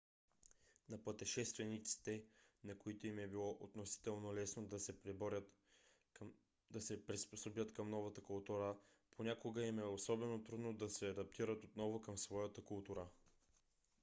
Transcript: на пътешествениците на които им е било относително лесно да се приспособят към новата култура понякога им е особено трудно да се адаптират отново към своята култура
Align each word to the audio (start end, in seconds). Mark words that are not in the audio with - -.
на 0.89 1.03
пътешествениците 1.03 2.23
на 2.63 2.77
които 2.77 3.07
им 3.07 3.19
е 3.19 3.27
било 3.27 3.57
относително 3.59 4.33
лесно 4.33 4.67
да 6.71 6.79
се 6.79 7.05
приспособят 7.05 7.73
към 7.73 7.89
новата 7.89 8.21
култура 8.21 8.77
понякога 9.15 9.65
им 9.65 9.79
е 9.79 9.83
особено 9.83 10.43
трудно 10.43 10.73
да 10.73 10.89
се 10.89 11.09
адаптират 11.09 11.65
отново 11.65 12.01
към 12.01 12.17
своята 12.17 12.61
култура 12.63 13.07